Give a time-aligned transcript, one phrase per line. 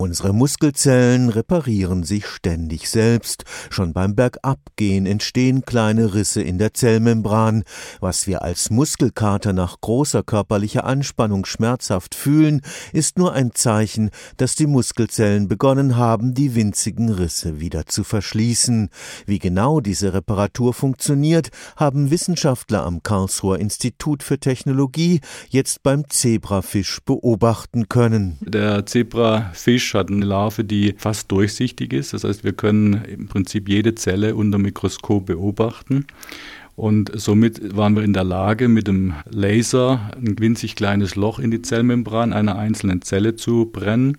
[0.00, 3.44] Unsere Muskelzellen reparieren sich ständig selbst.
[3.68, 7.64] Schon beim Bergabgehen entstehen kleine Risse in der Zellmembran.
[8.00, 12.62] Was wir als Muskelkater nach großer körperlicher Anspannung schmerzhaft fühlen,
[12.94, 14.08] ist nur ein Zeichen,
[14.38, 18.88] dass die Muskelzellen begonnen haben, die winzigen Risse wieder zu verschließen.
[19.26, 25.20] Wie genau diese Reparatur funktioniert, haben Wissenschaftler am Karlsruher Institut für Technologie
[25.50, 28.38] jetzt beim Zebrafisch beobachten können.
[28.40, 32.12] Der Zebrafisch Fisch hat eine Larve, die fast durchsichtig ist.
[32.12, 36.06] Das heißt, wir können im Prinzip jede Zelle unter Mikroskop beobachten.
[36.76, 41.50] Und somit waren wir in der Lage, mit dem Laser ein winzig kleines Loch in
[41.50, 44.16] die Zellmembran einer einzelnen Zelle zu brennen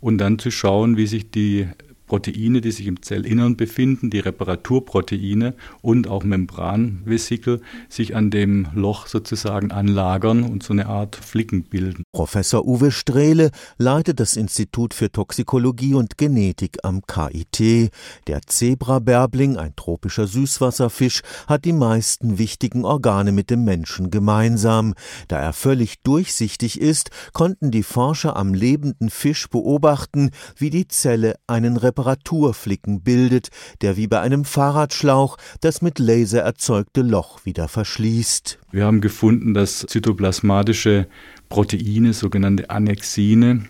[0.00, 1.68] und dann zu schauen, wie sich die
[2.14, 9.08] Proteine, die sich im Zellinnern befinden, die Reparaturproteine und auch Membranvesikel sich an dem Loch
[9.08, 12.04] sozusagen anlagern und so eine Art Flicken bilden.
[12.12, 17.90] Professor Uwe Strehle leitet das Institut für Toxikologie und Genetik am KIT.
[18.28, 24.94] Der Zebraberbling, ein tropischer Süßwasserfisch, hat die meisten wichtigen Organe mit dem Menschen gemeinsam.
[25.26, 31.34] Da er völlig durchsichtig ist, konnten die Forscher am lebenden Fisch beobachten, wie die Zelle
[31.48, 33.48] einen Reparatur Reparaturflicken bildet,
[33.80, 38.58] der wie bei einem Fahrradschlauch das mit Laser erzeugte Loch wieder verschließt.
[38.70, 41.06] Wir haben gefunden, dass zytoplasmatische
[41.48, 43.64] Proteine, sogenannte Annexine,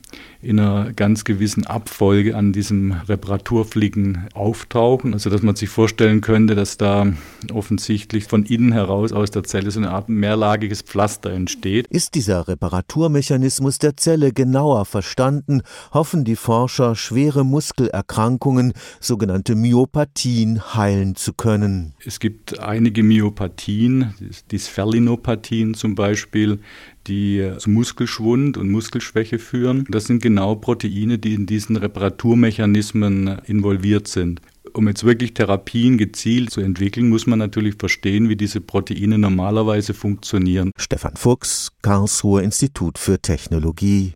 [0.45, 5.15] in einer ganz gewissen Abfolge an diesem Reparaturflicken auftauchen.
[5.15, 7.07] Also dass man sich vorstellen könnte, dass da
[7.53, 11.87] offensichtlich von innen heraus aus der Zelle so eine Art mehrlagiges Pflaster entsteht.
[11.89, 21.17] Ist dieser Reparaturmechanismus der Zelle genauer verstanden, hoffen die Forscher, schwere Muskelerkrankungen, sogenannte Myopathien, heilen
[21.17, 21.95] zu können.
[22.05, 24.15] Es gibt einige Myopathien,
[24.51, 26.61] die Sphärlinopathien zum Beispiel,
[27.07, 29.87] die zu Muskelschwund und Muskelschwäche führen.
[29.89, 34.41] Das sind genau Proteine, die in diesen Reparaturmechanismen involviert sind.
[34.73, 39.95] Um jetzt wirklich Therapien gezielt zu entwickeln, muss man natürlich verstehen, wie diese Proteine normalerweise
[39.95, 40.73] funktionieren.
[40.77, 44.13] Stefan Fuchs, Karlsruher Institut für Technologie